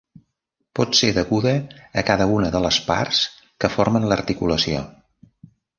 [0.79, 1.53] Pot ser deguda
[2.03, 3.23] a cada una de les parts
[3.65, 4.83] que formen l'articulació.